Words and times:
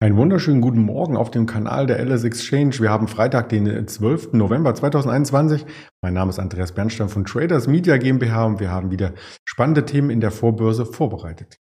Einen 0.00 0.16
wunderschönen 0.16 0.60
guten 0.60 0.82
Morgen 0.82 1.16
auf 1.16 1.32
dem 1.32 1.46
Kanal 1.46 1.88
der 1.88 1.98
LS 1.98 2.22
Exchange. 2.22 2.78
Wir 2.78 2.88
haben 2.88 3.08
Freitag, 3.08 3.48
den 3.48 3.88
12. 3.88 4.32
November 4.32 4.72
2021. 4.72 5.66
Mein 6.02 6.14
Name 6.14 6.30
ist 6.30 6.38
Andreas 6.38 6.70
Bernstein 6.70 7.08
von 7.08 7.24
Traders 7.24 7.66
Media 7.66 7.96
GmbH 7.96 8.44
und 8.44 8.60
wir 8.60 8.70
haben 8.70 8.92
wieder 8.92 9.14
spannende 9.44 9.84
Themen 9.84 10.10
in 10.10 10.20
der 10.20 10.30
Vorbörse 10.30 10.86
vorbereitet. 10.86 11.58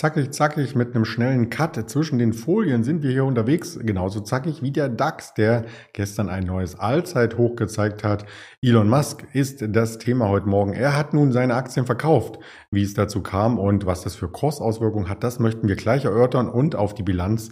Zackig, 0.00 0.32
zackig 0.32 0.74
mit 0.74 0.94
einem 0.94 1.04
schnellen 1.04 1.50
Cut 1.50 1.90
zwischen 1.90 2.18
den 2.18 2.32
Folien 2.32 2.84
sind 2.84 3.02
wir 3.02 3.10
hier 3.10 3.26
unterwegs. 3.26 3.78
Genauso 3.82 4.20
zackig 4.20 4.62
wie 4.62 4.70
der 4.70 4.88
DAX, 4.88 5.34
der 5.34 5.66
gestern 5.92 6.30
ein 6.30 6.44
neues 6.44 6.74
Allzeithoch 6.74 7.54
gezeigt 7.54 8.02
hat. 8.02 8.24
Elon 8.62 8.88
Musk 8.88 9.26
ist 9.34 9.62
das 9.68 9.98
Thema 9.98 10.30
heute 10.30 10.48
Morgen. 10.48 10.72
Er 10.72 10.96
hat 10.96 11.12
nun 11.12 11.32
seine 11.32 11.54
Aktien 11.54 11.84
verkauft. 11.84 12.38
Wie 12.70 12.82
es 12.82 12.94
dazu 12.94 13.22
kam 13.22 13.58
und 13.58 13.84
was 13.84 14.00
das 14.00 14.14
für 14.14 14.28
Kursauswirkungen 14.28 15.10
hat, 15.10 15.22
das 15.22 15.38
möchten 15.38 15.68
wir 15.68 15.76
gleich 15.76 16.06
erörtern 16.06 16.48
und 16.48 16.76
auf 16.76 16.94
die 16.94 17.02
Bilanz 17.02 17.50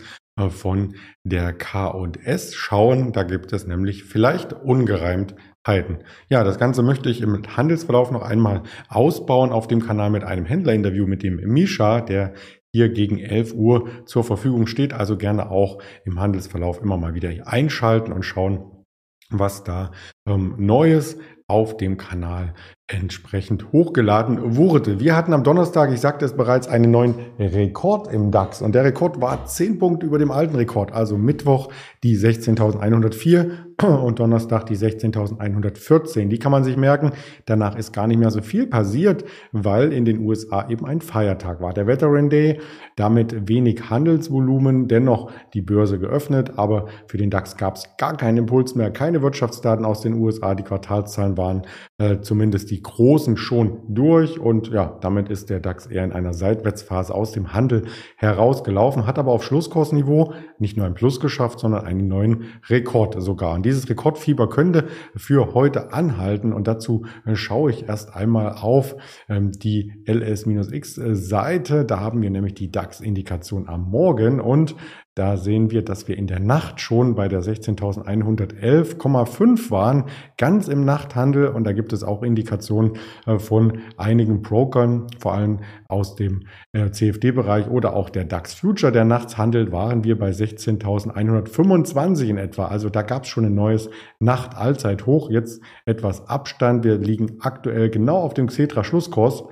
von 0.51 0.95
der 1.25 1.53
K&S 1.53 2.55
schauen. 2.55 3.13
Da 3.13 3.25
gibt 3.25 3.53
es 3.53 3.67
nämlich 3.67 4.05
vielleicht 4.05 4.53
ungereimt 4.53 5.35
halten. 5.67 5.99
Ja, 6.29 6.45
das 6.45 6.59
Ganze 6.59 6.83
möchte 6.83 7.11
ich 7.11 7.21
im 7.21 7.43
Handelsverlauf 7.57 8.11
noch 8.11 8.23
einmal 8.23 8.63
ausbauen 8.89 9.51
auf 9.51 9.67
dem 9.67 9.81
Kanal 9.81 10.11
mit 10.11 10.25
einem 10.25 10.47
Händlerinterview 10.47 11.07
mit 11.07 11.23
dem 11.23 11.37
Misha, 11.37 12.01
der 12.01 12.35
hier 12.73 12.89
gegen 12.91 13.19
11 13.19 13.55
Uhr 13.55 13.89
zur 14.07 14.25
Verfügung 14.25 14.67
steht. 14.67 14.93
Also 14.93 15.17
gerne 15.17 15.51
auch 15.51 15.83
im 16.05 16.21
Handelsverlauf 16.21 16.81
immer 16.81 16.97
mal 16.97 17.15
wieder 17.15 17.31
einschalten 17.47 18.13
und 18.13 18.23
schauen, 18.23 18.85
was 19.31 19.65
da 19.65 19.91
ähm, 20.29 20.55
Neues 20.59 21.17
auf 21.47 21.77
dem 21.79 21.97
Kanal 21.97 22.53
entsprechend 22.89 23.71
hochgeladen 23.71 24.57
wurde. 24.57 24.99
Wir 24.99 25.15
hatten 25.15 25.35
am 25.35 25.45
Donnerstag, 25.45 25.93
ich 25.93 26.01
sagte 26.01 26.25
es 26.25 26.33
bereits, 26.33 26.69
einen 26.69 26.91
neuen 26.91 27.15
Rekord 27.39 28.11
im 28.13 28.31
DAX 28.31 28.63
und 28.63 28.75
der 28.75 28.85
Rekord 28.85 29.21
war 29.21 29.45
10 29.45 29.79
Punkte 29.79 30.07
über 30.07 30.19
dem 30.19 30.31
alten 30.31 30.57
Rekord, 30.57 30.93
also 30.93 31.19
Mittwoch 31.19 31.69
die 32.03 32.17
16.104 32.17 33.51
und 34.03 34.19
Donnerstag 34.19 34.65
die 34.67 34.77
16.114. 34.77 36.29
Die 36.29 36.39
kann 36.39 36.51
man 36.51 36.65
sich 36.65 36.79
merken. 36.79 37.13
Danach 37.45 37.77
ist 37.77 37.93
gar 37.93 38.07
nicht 38.07 38.19
mehr 38.19 38.31
so 38.31 38.41
viel 38.41 38.67
passiert, 38.67 39.25
weil 39.53 39.93
in 39.93 40.07
den 40.07 40.21
USA 40.21 40.69
eben 40.71 40.87
ein 40.87 41.03
Feiertag 41.03 41.61
war. 41.61 41.75
Der 41.75 41.87
Veteran 41.87 42.31
Day, 42.31 42.59
damit 42.97 43.49
wenig 43.49 43.91
Handelsvolumen, 43.91 44.89
dennoch 44.89 45.31
die 45.53 45.63
Börse 45.63 45.99
geöffnet, 45.99 46.53
aber 46.57 46.87
für 47.07 47.19
den 47.19 47.29
DAX 47.29 47.59
gab 47.59 47.77
es 47.77 47.85
gar 47.99 48.17
keinen 48.17 48.39
Impuls 48.39 48.75
mehr, 48.75 48.91
keine 48.91 49.21
Wirtschaftsdaten 49.21 49.85
aus 49.85 50.01
den 50.01 50.15
USA, 50.19 50.55
die 50.55 50.63
Quartalszahlen 50.63 51.37
waren 51.37 51.63
äh, 51.99 52.21
zumindest 52.21 52.71
die 52.71 52.83
großen 52.83 53.37
schon 53.37 53.83
durch 53.89 54.39
und 54.39 54.69
ja, 54.69 54.99
damit 55.01 55.29
ist 55.29 55.51
der 55.51 55.61
DAX 55.61 55.87
eher 55.87 56.05
in 56.05 56.13
einer 56.13 56.35
Seitwärtsphase 56.35 57.15
aus 57.15 57.33
dem 57.33 57.53
Handel 57.53 57.87
herausgelaufen, 58.17 59.07
hat 59.07 59.19
aber 59.19 59.33
auf 59.33 59.45
Schlusskursniveau 59.45 60.33
nicht 60.59 60.77
nur 60.77 60.87
ein 60.87 60.95
Plus 60.95 61.21
geschafft, 61.21 61.61
sondern 61.61 61.85
einen 61.85 62.09
neuen 62.09 62.45
Rekord 62.69 63.21
sogar. 63.23 63.55
Und 63.55 63.65
dieses 63.65 63.89
Rekordfieber 63.89 64.49
könnte 64.49 64.89
für 65.17 65.55
heute 65.55 65.93
anhalten 65.93 66.53
und 66.53 66.69
dazu 66.69 67.07
äh, 67.25 67.35
schaue 67.35 67.71
ich 67.71 67.89
erst 67.89 68.15
einmal 68.15 68.53
auf 68.53 68.97
ähm, 69.29 69.53
die 69.53 69.93
LS-X-Seite. 70.07 71.85
Da 71.85 72.01
haben 72.01 72.23
wir 72.23 72.31
nämlich 72.31 72.55
die 72.55 72.71
DAX-Indikation 72.71 73.69
am 73.69 73.91
Morgen 73.91 74.41
und 74.41 74.77
da 75.19 75.37
sehen 75.37 75.71
wir, 75.73 75.85
dass 75.85 76.07
wir 76.07 76.17
in 76.17 76.29
der 76.29 76.39
Nacht 76.39 76.81
schon 76.81 77.17
bei 77.17 77.27
der 77.27 77.43
16.111,5 77.43 79.73
waren, 79.73 80.05
ganz 80.37 80.69
im 80.69 80.85
Nachthandel. 80.85 81.49
Und 81.49 81.65
da 81.65 81.73
gibt 81.73 81.93
es 81.93 82.05
auch 82.05 82.23
Indikationen 82.23 82.93
äh, 83.27 83.41
von 83.41 83.81
einigen 83.97 84.43
Brokern, 84.43 85.09
vor 85.19 85.35
allem 85.35 85.59
aus 85.89 86.15
dem 86.15 86.45
äh, 86.73 86.93
CFD-Bereich 86.93 87.69
oder 87.69 87.97
auch 87.97 88.11
der 88.11 88.27
DAX 88.27 88.55
Future, 88.55 88.93
der 88.93 89.05
nachts 89.05 89.37
handelt, 89.37 89.73
waren 89.73 90.05
wir 90.05 90.17
bei 90.17 90.31
16.125 90.31 92.29
in 92.29 92.37
etwa. 92.37 92.67
Also 92.67 92.89
da 92.89 93.03
gab 93.03 93.25
es 93.25 93.29
schon 93.29 93.45
ein 93.45 93.57
neues 93.57 93.91
Nacht-Allzeithoch. 94.21 95.31
Jetzt 95.31 95.61
etwas 95.85 96.29
Abstand. 96.29 96.85
Wir 96.85 96.97
liegen 96.97 97.39
aktuell 97.41 97.91
genau 97.91 98.19
auf 98.19 98.35
dem 98.35 98.47
Xetra-Schlusskurs 98.47 99.43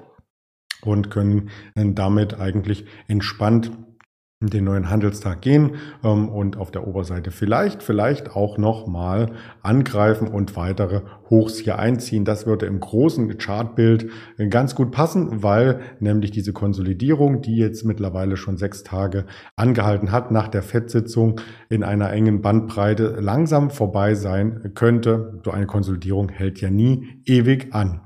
und 0.82 1.10
können 1.10 1.50
äh, 1.74 1.84
damit 1.92 2.38
eigentlich 2.38 2.84
entspannt 3.08 3.72
den 4.46 4.64
neuen 4.64 4.90
Handelstag 4.90 5.40
gehen 5.40 5.76
ähm, 6.02 6.28
und 6.28 6.56
auf 6.56 6.70
der 6.70 6.86
Oberseite 6.86 7.30
vielleicht, 7.30 7.82
vielleicht 7.82 8.34
auch 8.34 8.58
nochmal 8.58 9.32
angreifen 9.62 10.28
und 10.28 10.56
weitere 10.56 11.02
Hochs 11.30 11.58
hier 11.58 11.78
einziehen. 11.78 12.24
Das 12.24 12.46
würde 12.46 12.66
im 12.66 12.80
großen 12.80 13.36
Chartbild 13.38 14.10
ganz 14.50 14.74
gut 14.74 14.92
passen, 14.92 15.42
weil 15.42 15.80
nämlich 16.00 16.30
diese 16.30 16.52
Konsolidierung, 16.52 17.42
die 17.42 17.56
jetzt 17.56 17.84
mittlerweile 17.84 18.36
schon 18.36 18.56
sechs 18.56 18.82
Tage 18.82 19.26
angehalten 19.56 20.12
hat, 20.12 20.30
nach 20.30 20.48
der 20.48 20.62
FED-Sitzung 20.62 21.40
in 21.68 21.82
einer 21.82 22.12
engen 22.12 22.42
Bandbreite 22.42 23.16
langsam 23.20 23.70
vorbei 23.70 24.14
sein 24.14 24.72
könnte. 24.74 25.40
So 25.44 25.50
eine 25.50 25.66
Konsolidierung 25.66 26.28
hält 26.28 26.60
ja 26.60 26.70
nie 26.70 27.22
ewig 27.24 27.74
an. 27.74 28.02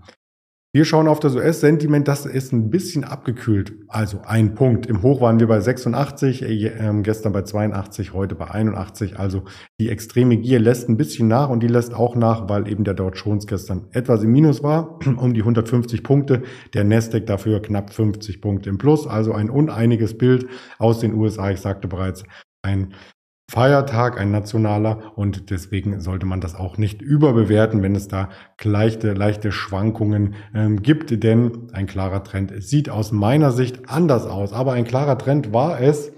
Wir 0.72 0.84
schauen 0.84 1.08
auf 1.08 1.18
das 1.18 1.34
US-Sentiment, 1.34 2.06
das 2.06 2.26
ist 2.26 2.52
ein 2.52 2.70
bisschen 2.70 3.02
abgekühlt. 3.02 3.72
Also 3.88 4.20
ein 4.24 4.54
Punkt. 4.54 4.86
Im 4.86 5.02
Hoch 5.02 5.20
waren 5.20 5.40
wir 5.40 5.48
bei 5.48 5.58
86, 5.58 6.42
äh, 6.42 7.00
gestern 7.02 7.32
bei 7.32 7.42
82, 7.42 8.12
heute 8.12 8.36
bei 8.36 8.52
81. 8.52 9.18
Also 9.18 9.42
die 9.80 9.88
extreme 9.88 10.36
Gier 10.36 10.60
lässt 10.60 10.88
ein 10.88 10.96
bisschen 10.96 11.26
nach 11.26 11.48
und 11.48 11.64
die 11.64 11.66
lässt 11.66 11.92
auch 11.92 12.14
nach, 12.14 12.48
weil 12.48 12.68
eben 12.68 12.84
der 12.84 12.94
Dow 12.94 13.10
Jones 13.10 13.48
gestern 13.48 13.88
etwas 13.90 14.22
im 14.22 14.30
Minus 14.30 14.62
war, 14.62 15.00
um 15.16 15.34
die 15.34 15.40
150 15.40 16.04
Punkte. 16.04 16.42
Der 16.72 16.84
Nasdaq 16.84 17.26
dafür 17.26 17.60
knapp 17.60 17.92
50 17.92 18.40
Punkte 18.40 18.70
im 18.70 18.78
Plus. 18.78 19.08
Also 19.08 19.32
ein 19.32 19.50
uneiniges 19.50 20.16
Bild 20.16 20.46
aus 20.78 21.00
den 21.00 21.14
USA. 21.14 21.50
Ich 21.50 21.60
sagte 21.60 21.88
bereits, 21.88 22.22
ein 22.62 22.94
Feiertag, 23.50 24.20
ein 24.20 24.30
nationaler 24.30 25.12
und 25.16 25.50
deswegen 25.50 26.00
sollte 26.00 26.24
man 26.24 26.40
das 26.40 26.54
auch 26.54 26.78
nicht 26.78 27.02
überbewerten, 27.02 27.82
wenn 27.82 27.96
es 27.96 28.06
da 28.06 28.28
leichte, 28.62 29.12
leichte 29.12 29.50
Schwankungen 29.50 30.36
ähm, 30.54 30.82
gibt, 30.82 31.24
denn 31.24 31.66
ein 31.72 31.88
klarer 31.88 32.22
Trend 32.22 32.52
sieht 32.62 32.88
aus 32.88 33.10
meiner 33.10 33.50
Sicht 33.50 33.90
anders 33.90 34.24
aus. 34.24 34.52
Aber 34.52 34.74
ein 34.74 34.84
klarer 34.84 35.18
Trend 35.18 35.52
war 35.52 35.80
es, 35.80 36.12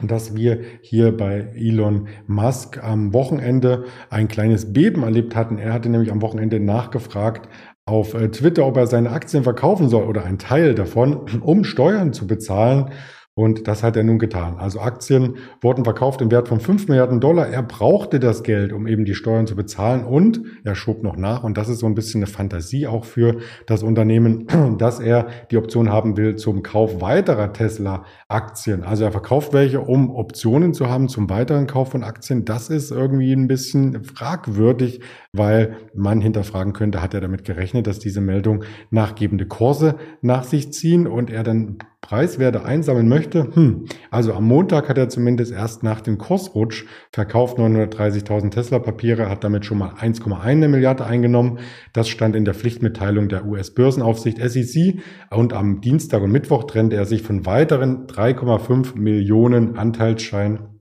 dass 0.00 0.36
wir 0.36 0.60
hier 0.80 1.16
bei 1.16 1.52
Elon 1.56 2.06
Musk 2.28 2.80
am 2.80 3.12
Wochenende 3.12 3.86
ein 4.08 4.28
kleines 4.28 4.72
Beben 4.72 5.02
erlebt 5.02 5.34
hatten. 5.34 5.58
Er 5.58 5.72
hatte 5.72 5.88
nämlich 5.88 6.12
am 6.12 6.22
Wochenende 6.22 6.60
nachgefragt 6.60 7.48
auf 7.84 8.14
äh, 8.14 8.30
Twitter, 8.30 8.64
ob 8.64 8.76
er 8.76 8.86
seine 8.86 9.10
Aktien 9.10 9.42
verkaufen 9.42 9.88
soll 9.88 10.04
oder 10.04 10.24
einen 10.24 10.38
Teil 10.38 10.76
davon, 10.76 11.28
um 11.40 11.64
Steuern 11.64 12.12
zu 12.12 12.28
bezahlen. 12.28 12.92
Und 13.36 13.66
das 13.66 13.82
hat 13.82 13.96
er 13.96 14.04
nun 14.04 14.20
getan. 14.20 14.58
Also 14.58 14.78
Aktien 14.78 15.38
wurden 15.60 15.82
verkauft 15.82 16.20
im 16.20 16.30
Wert 16.30 16.46
von 16.46 16.60
5 16.60 16.86
Milliarden 16.86 17.18
Dollar. 17.18 17.48
Er 17.48 17.64
brauchte 17.64 18.20
das 18.20 18.44
Geld, 18.44 18.72
um 18.72 18.86
eben 18.86 19.04
die 19.04 19.16
Steuern 19.16 19.48
zu 19.48 19.56
bezahlen 19.56 20.04
und 20.04 20.40
er 20.62 20.76
schob 20.76 21.02
noch 21.02 21.16
nach. 21.16 21.42
Und 21.42 21.58
das 21.58 21.68
ist 21.68 21.80
so 21.80 21.86
ein 21.86 21.96
bisschen 21.96 22.20
eine 22.20 22.28
Fantasie 22.28 22.86
auch 22.86 23.04
für 23.04 23.38
das 23.66 23.82
Unternehmen, 23.82 24.46
dass 24.78 25.00
er 25.00 25.26
die 25.50 25.56
Option 25.56 25.90
haben 25.90 26.16
will 26.16 26.36
zum 26.36 26.62
Kauf 26.62 27.00
weiterer 27.00 27.52
Tesla-Aktien. 27.52 28.84
Also 28.84 29.02
er 29.02 29.10
verkauft 29.10 29.52
welche, 29.52 29.80
um 29.80 30.14
Optionen 30.14 30.72
zu 30.72 30.88
haben 30.88 31.08
zum 31.08 31.28
weiteren 31.28 31.66
Kauf 31.66 31.90
von 31.90 32.04
Aktien. 32.04 32.44
Das 32.44 32.70
ist 32.70 32.92
irgendwie 32.92 33.32
ein 33.32 33.48
bisschen 33.48 34.04
fragwürdig, 34.04 35.00
weil 35.34 35.76
man 35.94 36.20
hinterfragen 36.20 36.72
könnte, 36.72 37.02
hat 37.02 37.12
er 37.12 37.20
damit 37.20 37.44
gerechnet, 37.44 37.86
dass 37.86 37.98
diese 37.98 38.20
Meldung 38.20 38.64
nachgebende 38.90 39.46
Kurse 39.46 39.96
nach 40.22 40.44
sich 40.44 40.72
ziehen 40.72 41.06
und 41.06 41.28
er 41.28 41.42
dann 41.42 41.78
Preiswerte 42.00 42.64
einsammeln 42.64 43.08
möchte, 43.08 43.48
hm, 43.54 43.86
also 44.10 44.34
am 44.34 44.44
Montag 44.44 44.90
hat 44.90 44.98
er 44.98 45.08
zumindest 45.08 45.52
erst 45.52 45.82
nach 45.82 46.02
dem 46.02 46.18
Kursrutsch 46.18 46.84
verkauft 47.10 47.58
930.000 47.58 48.50
Tesla-Papiere, 48.50 49.30
hat 49.30 49.42
damit 49.42 49.64
schon 49.64 49.78
mal 49.78 49.94
1,1 49.94 50.68
Milliarde 50.68 51.06
eingenommen. 51.06 51.60
Das 51.94 52.08
stand 52.08 52.36
in 52.36 52.44
der 52.44 52.52
Pflichtmitteilung 52.52 53.30
der 53.30 53.46
US-Börsenaufsicht 53.46 54.38
SEC 54.38 55.00
und 55.30 55.54
am 55.54 55.80
Dienstag 55.80 56.22
und 56.22 56.30
Mittwoch 56.30 56.64
trennte 56.64 56.96
er 56.96 57.06
sich 57.06 57.22
von 57.22 57.46
weiteren 57.46 58.06
3,5 58.06 58.98
Millionen 58.98 59.78
Anteilsscheinen 59.78 60.73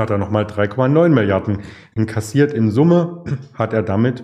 hat 0.00 0.10
er 0.10 0.18
nochmal 0.18 0.44
3,9 0.44 1.08
Milliarden 1.08 1.58
inkassiert. 1.94 2.52
In 2.52 2.70
Summe 2.70 3.24
hat 3.54 3.72
er 3.72 3.82
damit 3.82 4.22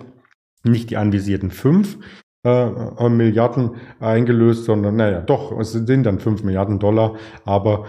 nicht 0.63 0.89
die 0.89 0.97
anvisierten 0.97 1.51
5, 1.51 1.97
äh, 2.43 3.09
Milliarden 3.09 3.75
eingelöst, 3.99 4.65
sondern 4.65 4.95
naja, 4.95 5.21
doch, 5.21 5.57
es 5.59 5.71
sind 5.71 6.05
dann 6.05 6.19
5 6.19 6.43
Milliarden 6.43 6.79
Dollar, 6.79 7.15
aber 7.45 7.85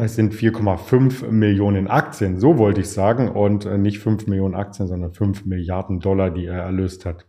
es 0.00 0.16
sind 0.16 0.34
4,5 0.34 1.30
Millionen 1.30 1.88
Aktien, 1.88 2.38
so 2.38 2.58
wollte 2.58 2.80
ich 2.80 2.90
sagen, 2.90 3.28
und 3.28 3.66
äh, 3.66 3.78
nicht 3.78 3.98
5 3.98 4.26
Millionen 4.26 4.54
Aktien, 4.54 4.88
sondern 4.88 5.12
5 5.12 5.46
Milliarden 5.46 6.00
Dollar, 6.00 6.30
die 6.30 6.46
er 6.46 6.62
erlöst 6.62 7.06
hat. 7.06 7.26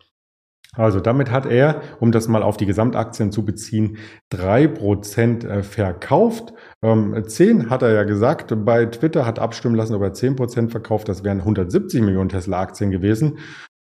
Also 0.77 1.01
damit 1.01 1.31
hat 1.31 1.45
er, 1.45 1.81
um 1.99 2.13
das 2.13 2.29
mal 2.29 2.43
auf 2.43 2.55
die 2.55 2.65
Gesamtaktien 2.65 3.31
zu 3.31 3.43
beziehen, 3.43 3.97
drei 4.29 4.67
Prozent 4.67 5.43
äh, 5.43 5.63
verkauft. 5.63 6.53
Ähm, 6.81 7.23
10 7.27 7.69
hat 7.69 7.81
er 7.81 7.91
ja 7.93 8.03
gesagt. 8.03 8.53
Bei 8.65 8.85
Twitter 8.85 9.25
hat 9.25 9.37
abstimmen 9.37 9.75
lassen, 9.75 9.95
ob 9.95 10.01
er 10.01 10.13
zehn 10.13 10.37
Prozent 10.37 10.71
verkauft. 10.71 11.09
Das 11.09 11.25
wären 11.25 11.39
170 11.39 12.01
Millionen 12.01 12.29
Tesla-Aktien 12.29 12.89
gewesen. 12.89 13.39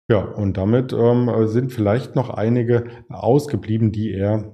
Ja, 0.09 0.19
und 0.19 0.55
damit 0.55 0.93
ähm, 0.93 1.47
sind 1.47 1.73
vielleicht 1.73 2.15
noch 2.15 2.29
einige 2.29 2.85
ausgeblieben, 3.09 3.91
die 3.91 4.13
er 4.13 4.53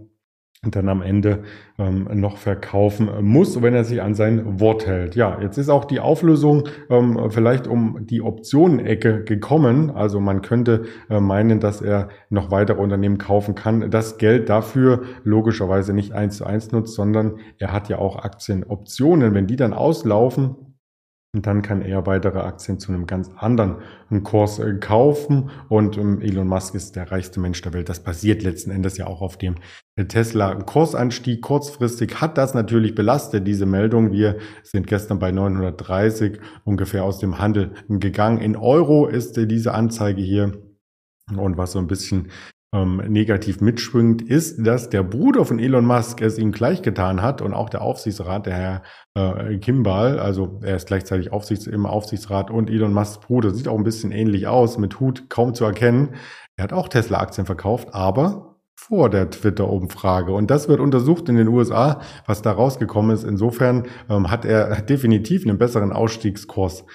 dann 0.71 0.87
am 0.89 1.01
Ende 1.01 1.43
ähm, 1.77 2.07
noch 2.13 2.37
verkaufen 2.37 3.09
muss, 3.21 3.61
wenn 3.61 3.73
er 3.73 3.83
sich 3.83 4.01
an 4.01 4.13
sein 4.13 4.59
Wort 4.59 4.87
hält. 4.87 5.15
Ja, 5.15 5.39
jetzt 5.41 5.57
ist 5.57 5.69
auch 5.69 5.85
die 5.85 5.99
Auflösung 5.99 6.67
ähm, 6.89 7.29
vielleicht 7.29 7.67
um 7.67 8.05
die 8.05 8.21
Optionenecke 8.21 9.23
gekommen. 9.23 9.91
Also 9.91 10.19
man 10.19 10.41
könnte 10.41 10.83
äh, 11.09 11.19
meinen, 11.19 11.59
dass 11.59 11.81
er 11.81 12.09
noch 12.29 12.51
weitere 12.51 12.81
Unternehmen 12.81 13.17
kaufen 13.17 13.55
kann. 13.55 13.91
Das 13.91 14.17
Geld 14.17 14.49
dafür 14.49 15.01
logischerweise 15.23 15.93
nicht 15.93 16.13
eins 16.13 16.37
zu 16.37 16.45
eins 16.45 16.71
nutzt, 16.71 16.95
sondern 16.95 17.37
er 17.57 17.73
hat 17.73 17.89
ja 17.89 17.97
auch 17.97 18.23
Aktienoptionen. 18.23 19.33
Wenn 19.33 19.47
die 19.47 19.57
dann 19.57 19.73
auslaufen, 19.73 20.55
und 21.35 21.47
dann 21.47 21.63
kann 21.63 21.81
er 21.81 22.05
weitere 22.05 22.39
Aktien 22.39 22.77
zu 22.77 22.91
einem 22.91 23.07
ganz 23.07 23.31
anderen 23.37 23.77
Kurs 24.23 24.59
äh, 24.59 24.75
kaufen. 24.75 25.49
Und 25.67 25.97
ähm, 25.97 26.21
Elon 26.21 26.47
Musk 26.47 26.75
ist 26.75 26.95
der 26.95 27.11
reichste 27.11 27.39
Mensch 27.39 27.59
der 27.63 27.73
Welt. 27.73 27.89
Das 27.89 28.03
basiert 28.03 28.43
letzten 28.43 28.69
Endes 28.69 28.97
ja 28.97 29.07
auch 29.07 29.21
auf 29.21 29.37
dem 29.37 29.55
Tesla-Kursanstieg. 29.97 31.41
Kurzfristig 31.41 32.21
hat 32.21 32.37
das 32.37 32.53
natürlich 32.53 32.93
belastet, 32.93 33.47
diese 33.47 33.65
Meldung. 33.65 34.11
Wir 34.11 34.37
sind 34.61 34.85
gestern 34.85 35.17
bei 35.17 35.31
930 35.31 36.39
ungefähr 36.65 37.03
aus 37.03 37.17
dem 37.17 37.39
Handel 37.39 37.73
gegangen. 37.89 38.37
In 38.37 38.55
Euro 38.55 39.07
ist 39.07 39.35
äh, 39.39 39.47
diese 39.47 39.73
Anzeige 39.73 40.21
hier. 40.21 40.51
Und 41.35 41.57
was 41.57 41.71
so 41.71 41.79
ein 41.79 41.87
bisschen 41.87 42.29
ähm, 42.73 42.97
negativ 43.07 43.61
mitschwingt, 43.61 44.21
ist, 44.21 44.65
dass 44.65 44.89
der 44.89 45.03
Bruder 45.03 45.45
von 45.45 45.59
Elon 45.59 45.85
Musk 45.85 46.21
es 46.21 46.37
ihm 46.37 46.51
gleich 46.51 46.81
getan 46.81 47.21
hat 47.21 47.41
und 47.41 47.53
auch 47.53 47.69
der 47.69 47.81
Aufsichtsrat, 47.81 48.47
der 48.47 48.53
Herr 48.53 48.83
äh, 49.15 49.57
Kimball, 49.59 50.19
also 50.19 50.59
er 50.63 50.75
ist 50.75 50.87
gleichzeitig 50.87 51.31
Aufsichts 51.31 51.67
im 51.67 51.85
Aufsichtsrat 51.85 52.49
und 52.49 52.69
Elon 52.69 52.93
Musks 52.93 53.19
Bruder, 53.19 53.51
sieht 53.51 53.67
auch 53.67 53.77
ein 53.77 53.83
bisschen 53.83 54.11
ähnlich 54.11 54.47
aus, 54.47 54.77
mit 54.77 54.99
Hut 54.99 55.29
kaum 55.29 55.53
zu 55.53 55.63
erkennen. 55.63 56.15
Er 56.57 56.63
hat 56.63 56.73
auch 56.73 56.87
Tesla-Aktien 56.87 57.45
verkauft, 57.45 57.89
aber 57.93 58.57
vor 58.75 59.09
der 59.09 59.29
Twitter-Umfrage. 59.29 60.33
Und 60.33 60.51
das 60.51 60.67
wird 60.67 60.79
untersucht 60.79 61.29
in 61.29 61.35
den 61.35 61.47
USA, 61.47 62.01
was 62.25 62.41
da 62.41 62.51
rausgekommen 62.51 63.11
ist. 63.11 63.23
Insofern 63.23 63.87
ähm, 64.09 64.29
hat 64.29 64.45
er 64.45 64.81
definitiv 64.81 65.45
einen 65.45 65.57
besseren 65.57 65.93
Ausstiegskurs 65.93 66.85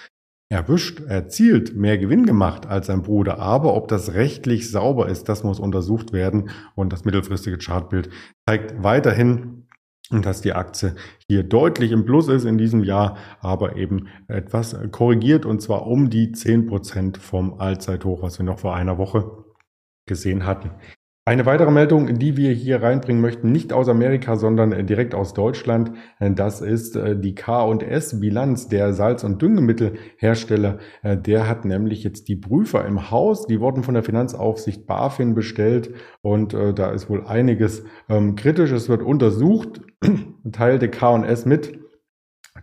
erwischt, 0.51 1.01
erzielt, 1.01 1.77
mehr 1.77 1.99
Gewinn 1.99 2.25
gemacht 2.25 2.67
als 2.67 2.87
sein 2.87 3.03
Bruder. 3.03 3.39
Aber 3.39 3.75
ob 3.75 3.89
das 3.89 4.15
rechtlich 4.15 4.71
sauber 4.71 5.09
ist, 5.09 5.29
das 5.29 5.45
muss 5.45 5.61
untersucht 5.61 6.13
werden. 6.13 6.51
Und 6.75 6.93
das 6.93 7.05
mittelfristige 7.05 7.59
Chartbild 7.59 8.09
zeigt 8.47 8.83
weiterhin, 8.83 9.67
dass 10.11 10.41
die 10.41 10.55
Aktie 10.55 10.95
hier 11.29 11.43
deutlich 11.43 11.93
im 11.93 12.07
Plus 12.07 12.29
ist 12.29 12.45
in 12.45 12.57
diesem 12.57 12.83
Jahr, 12.83 13.19
aber 13.41 13.77
eben 13.77 14.09
etwas 14.27 14.75
korrigiert 14.91 15.45
und 15.45 15.61
zwar 15.61 15.87
um 15.87 16.09
die 16.09 16.29
10% 16.29 17.19
vom 17.19 17.61
Allzeithoch, 17.61 18.23
was 18.23 18.39
wir 18.39 18.47
noch 18.47 18.61
vor 18.61 18.75
einer 18.75 18.97
Woche 18.97 19.45
gesehen 20.07 20.47
hatten. 20.47 20.71
Eine 21.29 21.45
weitere 21.45 21.71
Meldung, 21.71 22.19
die 22.19 22.39
wir 22.39 22.53
hier 22.53 22.83
reinbringen 22.83 23.21
möchten, 23.21 23.53
nicht 23.53 23.75
aus 23.75 23.91
Amerika, 23.91 24.37
sondern 24.37 24.73
äh, 24.73 24.83
direkt 24.83 25.15
aus 25.15 25.35
Deutschland, 25.35 25.93
äh, 26.21 26.31
das 26.31 26.63
ist 26.63 26.97
äh, 26.97 27.21
die 27.21 27.35
K&S-Bilanz 27.35 28.69
der 28.69 28.95
Salz- 28.95 29.25
und 29.25 29.43
Düngemittelhersteller. 29.43 30.79
Der 31.03 31.47
hat 31.47 31.67
nämlich 31.67 32.03
jetzt 32.03 32.29
die 32.29 32.37
Prüfer 32.37 32.87
im 32.87 33.11
Haus, 33.11 33.47
die 33.47 33.61
wurden 33.61 33.83
von 33.83 33.93
der 33.93 34.03
Finanzaufsicht 34.03 34.87
BaFin 34.87 35.35
bestellt 35.35 35.93
und 36.23 36.55
da 36.55 36.93
ist 36.93 37.11
wohl 37.11 37.27
einiges 37.27 37.85
ähm, 38.09 38.35
kritisch. 38.35 38.73
Es 38.73 38.89
wird 38.89 39.03
untersucht, 39.03 39.83
teilte 40.53 40.89
K&S 40.89 41.45
mit 41.45 41.79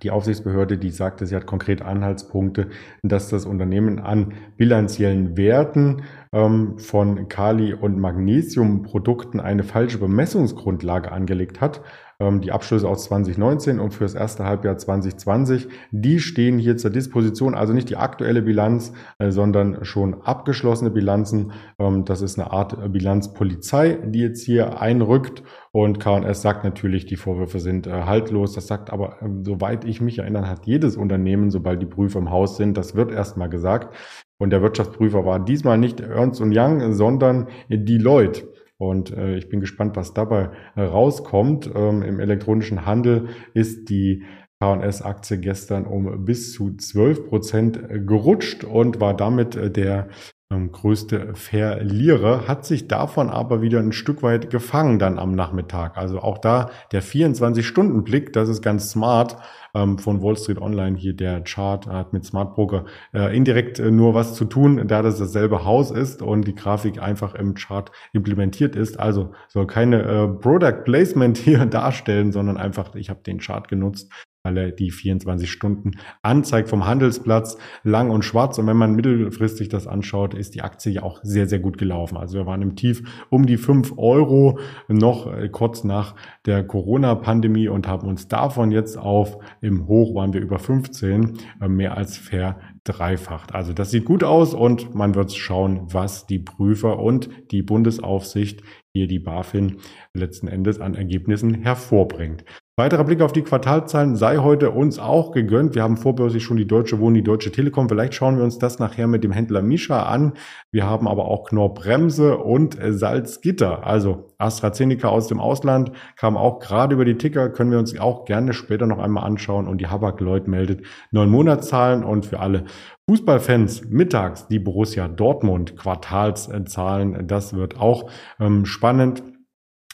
die 0.03 0.11
Aufsichtsbehörde, 0.11 0.77
die 0.77 0.91
sagte, 0.91 1.25
sie 1.25 1.35
hat 1.35 1.45
konkret 1.45 1.81
Anhaltspunkte, 1.81 2.67
dass 3.03 3.29
das 3.29 3.45
Unternehmen 3.45 3.99
an 3.99 4.33
bilanziellen 4.57 5.37
Werten 5.37 6.03
ähm, 6.31 6.77
von 6.77 7.27
Kali- 7.29 7.73
und 7.73 7.99
Magnesiumprodukten 7.99 9.39
eine 9.39 9.63
falsche 9.63 9.97
Bemessungsgrundlage 9.97 11.11
angelegt 11.11 11.61
hat. 11.61 11.81
Ähm, 12.19 12.41
die 12.41 12.51
Abschlüsse 12.51 12.87
aus 12.87 13.05
2019 13.05 13.79
und 13.79 13.93
für 13.93 14.03
das 14.03 14.15
erste 14.15 14.45
Halbjahr 14.45 14.77
2020, 14.77 15.67
die 15.91 16.19
stehen 16.19 16.57
hier 16.57 16.77
zur 16.77 16.91
Disposition, 16.91 17.55
also 17.55 17.73
nicht 17.73 17.89
die 17.89 17.97
aktuelle 17.97 18.41
Bilanz, 18.41 18.93
äh, 19.19 19.31
sondern 19.31 19.83
schon 19.83 20.21
abgeschlossene 20.21 20.91
Bilanzen. 20.91 21.51
Ähm, 21.77 22.05
das 22.05 22.21
ist 22.21 22.39
eine 22.39 22.51
Art 22.51 22.91
Bilanzpolizei, 22.91 23.99
die 24.05 24.19
jetzt 24.19 24.43
hier 24.43 24.81
einrückt 24.81 25.43
und 25.75 25.99
K&S 25.99 26.41
sagt 26.41 26.63
natürlich, 26.63 27.05
die 27.05 27.17
Vorwürfe 27.17 27.59
sind 27.59 27.85
äh, 27.85 28.03
haltlos. 28.03 28.53
Das 28.53 28.65
sagt 28.65 28.93
aber, 28.93 29.21
äh, 29.21 29.27
soweit 29.43 29.83
ich 29.83 29.99
mich 29.99 30.19
erinnere, 30.19 30.47
hat 30.47 30.65
jedes 30.65 30.95
Unternehmen, 30.95 31.51
sobald 31.51 31.81
die 31.81 31.85
Prüfer 31.85 32.19
im 32.19 32.31
Haus 32.31 32.55
sind, 32.55 32.77
das 32.77 32.95
wird 32.95 33.11
erstmal 33.11 33.49
gesagt. 33.49 33.93
Und 34.37 34.51
der 34.51 34.61
Wirtschaftsprüfer 34.61 35.25
war 35.25 35.43
diesmal 35.43 35.77
nicht 35.77 35.99
Ernst 35.99 36.41
Young, 36.41 36.93
sondern 36.93 37.47
Deloitte. 37.67 38.47
Und 38.77 39.11
äh, 39.11 39.37
ich 39.37 39.49
bin 39.49 39.59
gespannt, 39.59 39.95
was 39.95 40.13
dabei 40.13 40.51
äh, 40.75 40.81
rauskommt. 40.81 41.69
Ähm, 41.73 42.01
Im 42.01 42.19
elektronischen 42.19 42.85
Handel 42.85 43.29
ist 43.53 43.89
die 43.89 44.23
K&S-Aktie 44.59 45.37
gestern 45.39 45.85
um 45.85 46.25
bis 46.25 46.53
zu 46.53 46.75
12 46.75 47.27
Prozent 47.27 47.79
gerutscht 48.07 48.63
und 48.63 48.99
war 48.99 49.15
damit 49.15 49.55
äh, 49.55 49.71
der 49.71 50.09
größte 50.49 51.33
Verlierer, 51.33 52.47
hat 52.47 52.65
sich 52.65 52.87
davon 52.87 53.29
aber 53.29 53.61
wieder 53.61 53.79
ein 53.79 53.91
Stück 53.91 54.21
weit 54.21 54.51
gefangen 54.51 54.99
dann 54.99 55.17
am 55.17 55.33
Nachmittag. 55.33 55.97
Also 55.97 56.19
auch 56.19 56.37
da 56.37 56.69
der 56.91 57.01
24-Stunden-Blick, 57.01 58.31
das 58.31 58.49
ist 58.49 58.61
ganz 58.61 58.91
smart 58.91 59.37
ähm, 59.73 59.97
von 59.97 60.21
Wall 60.21 60.37
Street 60.37 60.61
Online 60.61 60.97
hier 60.97 61.15
der 61.15 61.43
Chart 61.43 61.87
hat 61.87 62.13
mit 62.13 62.25
Smart 62.25 62.53
Broker 62.53 62.85
äh, 63.13 63.35
indirekt 63.35 63.79
äh, 63.79 63.89
nur 63.89 64.13
was 64.13 64.35
zu 64.35 64.45
tun, 64.45 64.87
da 64.87 65.01
das 65.01 65.17
dasselbe 65.17 65.65
Haus 65.65 65.89
ist 65.89 66.21
und 66.21 66.47
die 66.47 66.55
Grafik 66.55 67.01
einfach 67.01 67.33
im 67.33 67.55
Chart 67.55 67.91
implementiert 68.13 68.75
ist. 68.75 68.99
Also 68.99 69.33
soll 69.47 69.65
keine 69.65 70.03
äh, 70.03 70.27
Product 70.27 70.83
Placement 70.83 71.37
hier 71.39 71.65
darstellen, 71.65 72.31
sondern 72.31 72.57
einfach, 72.57 72.93
ich 72.95 73.09
habe 73.09 73.21
den 73.23 73.39
Chart 73.39 73.67
genutzt 73.67 74.11
er 74.45 74.71
die 74.71 74.91
24 74.91 75.49
Stunden 75.49 75.91
anzeigt 76.21 76.69
vom 76.69 76.85
Handelsplatz, 76.85 77.57
lang 77.83 78.09
und 78.09 78.23
schwarz. 78.23 78.57
Und 78.57 78.67
wenn 78.67 78.77
man 78.77 78.95
mittelfristig 78.95 79.69
das 79.69 79.87
anschaut, 79.87 80.33
ist 80.33 80.55
die 80.55 80.61
Aktie 80.61 80.91
ja 80.91 81.03
auch 81.03 81.19
sehr, 81.23 81.47
sehr 81.47 81.59
gut 81.59 81.77
gelaufen. 81.77 82.17
Also 82.17 82.37
wir 82.37 82.45
waren 82.45 82.61
im 82.61 82.75
Tief 82.75 83.03
um 83.29 83.45
die 83.45 83.57
5 83.57 83.93
Euro 83.97 84.59
noch 84.87 85.31
äh, 85.31 85.49
kurz 85.49 85.83
nach 85.83 86.15
der 86.45 86.63
Corona-Pandemie 86.63 87.67
und 87.67 87.87
haben 87.87 88.07
uns 88.07 88.27
davon 88.27 88.71
jetzt 88.71 88.97
auf, 88.97 89.37
im 89.61 89.87
Hoch 89.87 90.15
waren 90.15 90.33
wir 90.33 90.41
über 90.41 90.59
15, 90.59 91.37
äh, 91.61 91.67
mehr 91.67 91.97
als 91.97 92.17
verdreifacht. 92.17 93.53
Also 93.53 93.73
das 93.73 93.91
sieht 93.91 94.05
gut 94.05 94.23
aus 94.23 94.53
und 94.53 94.93
man 94.93 95.15
wird 95.15 95.33
schauen, 95.33 95.81
was 95.91 96.27
die 96.27 96.39
Prüfer 96.39 96.99
und 96.99 97.29
die 97.51 97.61
Bundesaufsicht 97.61 98.61
hier 98.93 99.07
die 99.07 99.19
BaFin 99.19 99.77
letzten 100.13 100.47
Endes 100.47 100.79
an 100.79 100.95
Ergebnissen 100.95 101.53
hervorbringt. 101.53 102.45
Weiterer 102.77 103.05
Blick 103.05 103.21
auf 103.21 103.31
die 103.31 103.41
Quartalzahlen 103.41 104.17
sei 104.17 104.39
heute 104.39 104.71
uns 104.71 104.99
auch 104.99 105.31
gegönnt. 105.31 105.75
Wir 105.75 105.83
haben 105.83 105.95
vorbörslich 105.95 106.43
schon 106.43 106.57
die 106.57 106.67
Deutsche 106.67 106.99
Wohnen, 106.99 107.13
die 107.13 107.23
Deutsche 107.23 107.49
Telekom. 107.49 107.87
Vielleicht 107.87 108.15
schauen 108.15 108.35
wir 108.35 108.43
uns 108.43 108.59
das 108.59 108.79
nachher 108.79 109.07
mit 109.07 109.23
dem 109.23 109.31
Händler 109.31 109.61
Mischa 109.61 110.03
an. 110.03 110.33
Wir 110.71 110.85
haben 110.85 111.07
aber 111.07 111.23
auch 111.23 111.45
Knorr 111.45 111.73
Bremse 111.73 112.37
und 112.37 112.77
Salzgitter. 112.85 113.87
Also 113.87 114.33
AstraZeneca 114.39 115.07
aus 115.07 115.27
dem 115.27 115.39
Ausland 115.39 115.93
kam 116.17 116.35
auch 116.35 116.59
gerade 116.59 116.95
über 116.95 117.05
die 117.05 117.17
Ticker. 117.17 117.49
Können 117.49 117.71
wir 117.71 117.79
uns 117.79 117.97
auch 117.97 118.25
gerne 118.25 118.51
später 118.51 118.87
noch 118.87 118.99
einmal 118.99 119.23
anschauen. 119.23 119.69
Und 119.69 119.79
die 119.79 119.87
Habak 119.87 120.19
Lloyd 120.19 120.49
meldet 120.49 120.85
neun 121.11 121.29
Monatszahlen 121.29 122.03
und 122.03 122.25
für 122.25 122.41
alle 122.41 122.65
Fußballfans 123.09 123.85
mittags 123.85 124.49
die 124.49 124.59
Borussia 124.59 125.07
Dortmund 125.07 125.77
Quartalszahlen. 125.77 127.25
Das 127.25 127.53
wird 127.53 127.79
auch 127.79 128.09
ähm, 128.37 128.65
spannend 128.65 129.23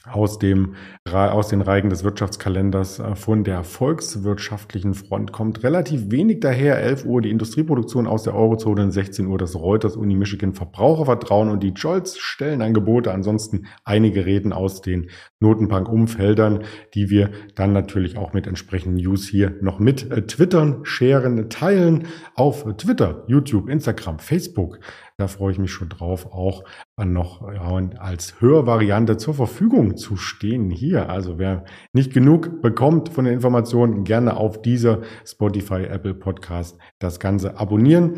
aus, 0.10 0.40
dem, 0.40 0.76
aus 1.08 1.50
den 1.50 1.62
Reigen 1.62 1.92
des 1.92 2.04
Wirtschaftskalenders 2.04 3.00
äh, 3.00 3.16
von 3.16 3.44
der 3.44 3.64
volkswirtschaftlichen 3.64 4.96
Front 4.96 5.32
kommt 5.32 5.64
relativ 5.64 6.10
wenig 6.10 6.40
daher. 6.40 6.80
11 6.80 7.06
Uhr 7.06 7.22
die 7.22 7.30
Industrieproduktion 7.30 8.08
aus 8.08 8.24
der 8.24 8.34
Eurozone, 8.34 8.92
16 8.92 9.28
Uhr 9.28 9.38
das 9.38 9.56
Reuters 9.56 9.96
Uni 9.96 10.16
Michigan 10.16 10.54
Verbrauchervertrauen 10.54 11.50
und 11.50 11.62
die 11.62 11.74
Scholz 11.76 12.18
Stellenangebote. 12.18 13.12
Ansonsten 13.12 13.68
einige 13.84 14.26
Reden 14.26 14.54
aus 14.54 14.82
den 14.82 15.12
Notenbank-Umfeldern, 15.40 16.64
die 16.96 17.10
wir 17.10 17.30
dann 17.56 17.72
natürlich 17.72 18.18
auch 18.18 18.34
mit 18.34 18.48
entsprechenden 18.48 18.98
News 18.98 19.28
hier 19.28 19.56
noch 19.62 19.80
mit 19.80 20.10
äh, 20.10 20.26
twittern, 20.26 20.80
sharen, 20.84 21.50
teilen 21.50 22.08
auf 22.36 22.66
Twitter, 22.78 23.24
YouTube, 23.28 23.70
Instagram, 23.70 24.18
Facebook. 24.18 24.80
Da 25.22 25.28
freue 25.28 25.52
ich 25.52 25.60
mich 25.60 25.72
schon 25.72 25.88
drauf, 25.88 26.34
auch 26.34 26.64
noch 26.98 27.48
ja, 27.54 27.90
als 28.00 28.42
Hörvariante 28.42 29.18
zur 29.18 29.36
Verfügung 29.36 29.96
zu 29.96 30.16
stehen 30.16 30.72
hier. 30.72 31.12
Also 31.12 31.38
wer 31.38 31.64
nicht 31.94 32.12
genug 32.12 32.64
bekommt 32.64 33.10
von 33.10 33.26
den 33.26 33.36
Informationen, 33.36 34.04
gerne 34.04 34.36
auf 34.36 34.64
dieser 34.64 35.04
Spotify, 35.24 35.84
Apple 35.84 36.16
Podcast 36.16 36.80
das 36.98 37.20
Ganze 37.20 37.60
abonnieren. 37.60 38.16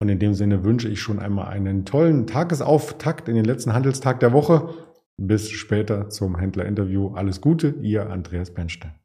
Und 0.00 0.08
in 0.08 0.18
dem 0.18 0.34
Sinne 0.34 0.64
wünsche 0.64 0.88
ich 0.88 1.00
schon 1.00 1.20
einmal 1.20 1.46
einen 1.46 1.84
tollen 1.84 2.26
Tagesauftakt 2.26 3.28
in 3.28 3.36
den 3.36 3.44
letzten 3.44 3.72
Handelstag 3.72 4.18
der 4.18 4.32
Woche. 4.32 4.70
Bis 5.16 5.50
später 5.50 6.10
zum 6.10 6.36
Händlerinterview. 6.36 7.14
Alles 7.14 7.40
Gute, 7.40 7.76
ihr 7.80 8.10
Andreas 8.10 8.52
Benstein. 8.52 9.03